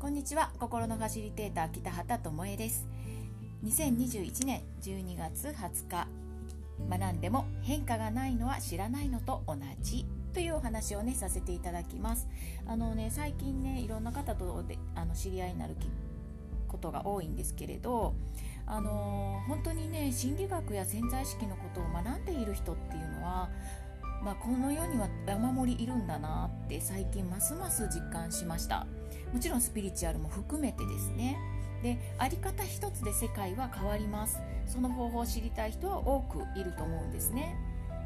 [0.00, 0.50] こんにちは。
[0.58, 2.88] 心のファシリテーター北畑智恵です。
[3.64, 6.08] 2021年12月20日。
[6.90, 12.28] 学んでも変化がないのは知らないのと同じというお話をねさせていただきます。
[12.66, 15.76] あのね最近ねいろんな方とであの知り合いになる
[16.66, 18.14] ことが多いんですけれど
[18.66, 23.50] あの本当にね心理学や潜在意識のことを学んでいる人っていうのは
[24.22, 28.86] まあ、この世には山盛りいるんだなって最近ますます実感しました。
[29.32, 31.38] もちろんスピリチュアルも含めてですね。
[31.82, 34.40] であり方一つで世界は変わります。
[34.66, 37.56] その方法を知りたい人は多くいると思うんですね。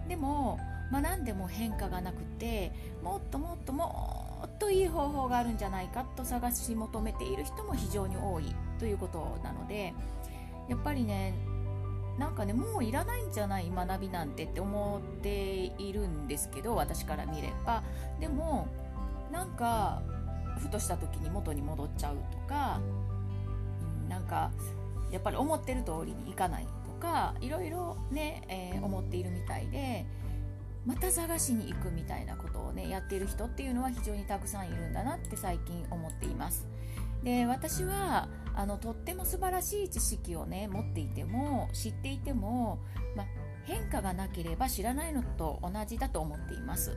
[0.09, 0.59] でも
[0.93, 2.73] 学んでも変化がなくて
[3.03, 9.95] もっともっともっといい方法があるんじゃないかと探し求めている人も非常に多いということなので
[10.69, 11.35] やっぱりね
[12.19, 17.83] なんかねもういらないんじゃない学びなんてって思っているんですけど私から見れば。
[18.21, 18.69] でも
[19.33, 20.03] なんか
[20.59, 22.81] ふとした時に元に戻っちゃうとか
[24.09, 24.51] なんか
[25.11, 30.07] やっぱり思ってる通りにいかないとかいろいろね、えー、思っているみたいで
[30.85, 36.67] また探しに行くみたいなことをねやっている人っていうのは非常にたくさんいるんだなって最近思っています。
[37.23, 42.79] で私はあのとっても素晴らしい知識をね持っていても知っていても、
[43.17, 43.25] ま、
[43.65, 46.97] 変化がなければ知らないのと同じだと思っています。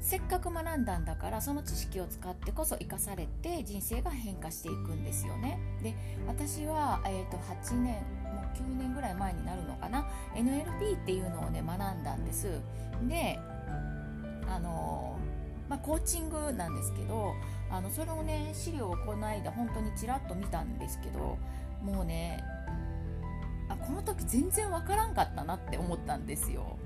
[0.00, 5.58] せっかく学んだんだからその知識を使ってこそ生かされて人生が変化していくんですよね。
[5.82, 5.94] で
[6.26, 12.60] 私は、えーと、8年もう9年ぐらい前になるのかな？NLP っていうのをね学んだんです。
[13.08, 13.38] で
[14.48, 15.17] あの
[15.82, 17.34] あ、コーチングなんですけど
[17.70, 21.38] あのそれをね資料をこの間本当にちらっと見たんですけど
[21.82, 22.42] もうね
[23.68, 26.78] あこの時全然わからんかったなって思ったんですよ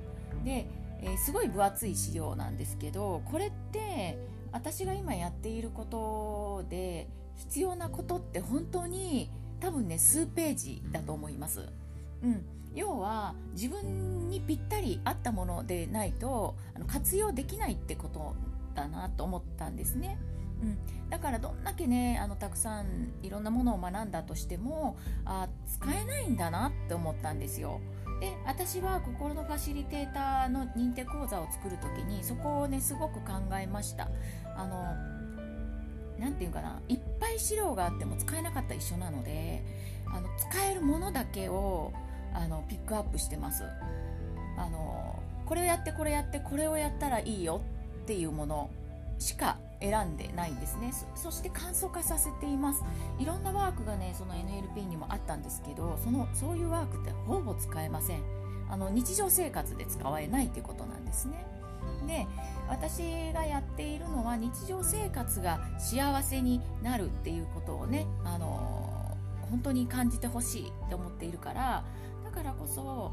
[0.45, 0.67] で
[1.03, 4.17] えー、すごい分厚い資料なんですけどこれって
[4.53, 9.29] 私が今やっていることで必要なことって本当に
[9.61, 11.69] 多分ね数ページだと思います。
[12.23, 12.45] うん、
[12.75, 18.37] 要は自分にぴったり合ったものでないとあの活用できないってこと
[18.75, 20.19] だなと思ったんですね。
[20.63, 20.79] うん、
[21.11, 27.81] だからどんだけねあのたくさんいろんなものを学んだとしてもあ使えないんだなって思ったんですよ。
[28.21, 34.09] で私は心のファシリテーターの認定講座を作る時にそこをねすごく考えました
[34.57, 34.95] あの
[36.21, 39.65] 何て言うかないっぱい資料があっても使えなかったら一緒なので
[40.07, 41.93] あの使えるものだけを
[42.33, 43.65] あのピックアップしてます
[44.57, 47.61] あのこれをやってこれやってこれをやったらいいよ
[48.03, 48.71] っていうもの
[49.19, 50.93] しか選んでないんですね。
[51.15, 52.83] そして簡素化させています。
[53.19, 58.23] いろんなワークがねその NLP にもあったんですけどそのそういうワークってほぼ使えません。
[58.69, 61.45] あの日常生活で使えないということなんですね。
[62.07, 62.27] で
[62.69, 69.17] 私がやっているのは日常生活が幸せになるっていうことをねあの
[69.51, 71.85] 本当に感じてほしいって思っているから
[72.25, 73.13] だからこそ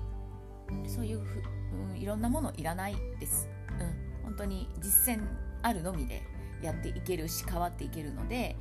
[0.88, 1.44] そういうふ、
[1.92, 3.50] うん、いろんなものいらないです、
[4.30, 5.24] 本当に実践
[5.64, 6.22] あるのみで
[6.62, 8.56] やっていけるし変わっていけるので、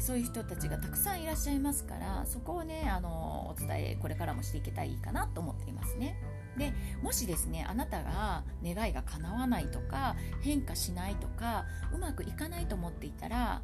[0.00, 6.16] そういう人たちがたくさんいらっしゃいますからそこをねあのお伝えこれからもしていけたらいいかなと思っていますね。
[6.56, 13.62] でもしですねあなたが願いが叶わないとか変化しないとかうまくいかないと思っていたら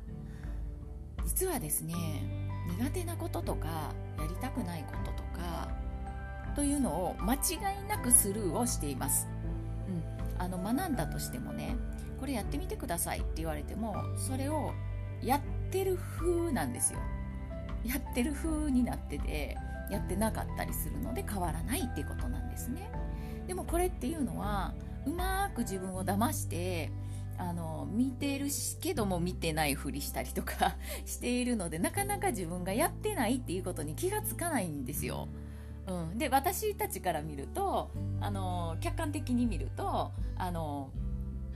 [1.25, 1.94] 実はですね
[2.78, 5.69] 苦手なこととかやりたくないこととか
[6.56, 7.38] というのを間違
[7.84, 9.28] いなくスルーをしています。
[10.39, 11.77] あの学んだとしてもね
[12.19, 14.72] これやってみてくださいって言われてもそれを
[15.22, 15.41] やっ
[15.71, 16.99] てる風なんですよ
[17.84, 19.56] やってる風になってて
[19.91, 22.91] やってなかったりするので変わらないっていうことなんですね
[23.47, 24.75] でもこれっていうのは
[25.06, 26.91] うまく自分を騙して
[27.37, 28.47] あの見てる
[28.81, 35.28] けども見てないふりしたりとか しているのでなかなか自分がやってないっていうことに気がつかないんですよ。
[35.87, 37.91] うん、で私たちから見ると
[38.21, 40.91] あの客観的に見るとあの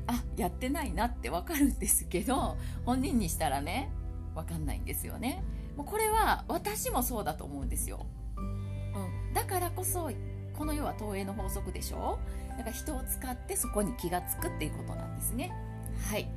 [0.07, 3.91] あやってないなってわかるんですけど本人にしたらね
[4.35, 5.43] わかんないんですよね。
[5.77, 8.05] もうこれは私もそうだと思うんですよ、
[8.37, 10.11] うん、だからこそ
[10.53, 12.19] この世は投影の法則でしょ？
[12.51, 15.53] だから人を使ってそこに気が付くっていうことなんですね。
[16.11, 16.29] はい。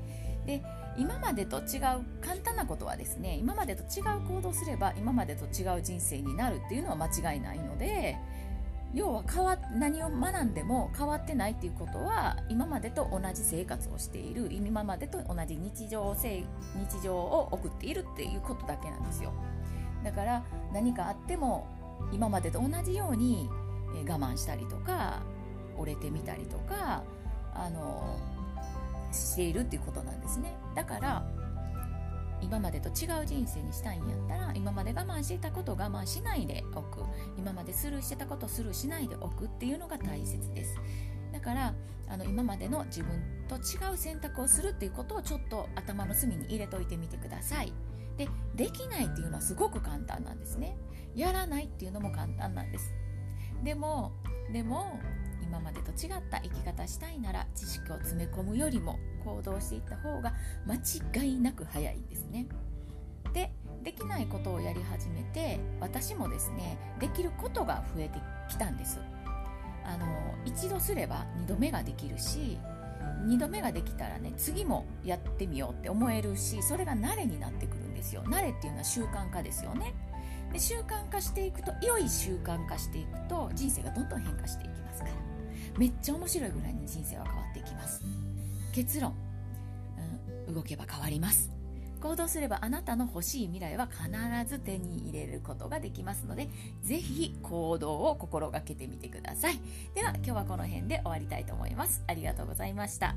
[0.46, 0.64] で
[0.98, 8.18] 今までと違う簡単なことはですね今までと違う行動すれば今までと違う人生になるっていうのは間違いないので
[8.94, 19.32] 要は変わ何を学んでも変わってないっていうことは今までと同じ生活をしている今までと同じ日常日常を送っているっていうことだけなんですよ。
[20.04, 20.44] だから
[20.74, 21.68] 何かあっても
[22.12, 23.50] 今までと同じように
[24.08, 25.22] 我慢したりとか
[25.78, 27.04] 折れてみたりとか
[27.54, 28.18] あの
[29.12, 30.56] しているっていうことなんですね。
[30.76, 31.26] だから
[32.42, 37.04] 今までと違う人生にしたいんやったら今まで我慢してたことを我慢しないでおく。
[37.38, 40.76] 今までスルーしてたことをスルーしないでおくっていうのが大切です。
[41.32, 41.74] だから
[42.10, 47.72] あの今までの自分と違う選択をするっていうことをちょっと頭の隅に入れといてみてください。
[48.18, 50.76] でできないっていうのはすごく簡単なんですね。
[51.16, 52.94] やらないっていうのも簡単なんです。
[53.64, 54.12] でも
[54.52, 55.00] でも
[55.52, 60.34] 今までと違った生き方したいなら知識を詰め込むよりも行動していった方が
[60.66, 60.76] 間
[61.24, 62.48] 違いなく早いんですね。
[63.34, 63.52] で
[63.84, 69.00] できないことをやり始めて私もですねできることが増えてきたんです。
[69.84, 70.06] あの
[70.46, 72.58] 一度すれば2度目ができるし
[73.26, 78.24] 2度目ができたらね次もやってみようって思えるしそれが慣れになってくるんですよ。
[78.24, 79.94] 慣れっていうのは習慣化ですよね。
[80.54, 85.31] で習慣化していくと良い習慣化していくと人生がどんどん変化していきますから。
[85.78, 88.02] めっちゃ面白いぐらいに人生は変わっていきます。
[88.74, 89.14] 結論、
[90.48, 91.52] うん、動けば変わります。
[92.02, 94.10] 行動すればあなたの欲しい未来は必
[94.50, 96.50] ず手に入れることができますので
[96.82, 99.60] ぜひ行動を心がけてみてください。
[99.94, 102.04] では今日はこの辺で終わりたいと思います。
[102.08, 103.16] ありがとうございました。